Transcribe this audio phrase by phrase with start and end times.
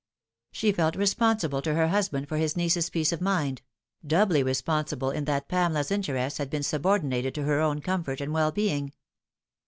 [0.51, 3.61] She felt responsible to her husband for his niece's peace of mind;
[4.03, 8.33] doubly responsible in that Pamela's interest had been subordin ated to her own comfort and
[8.33, 8.93] well being.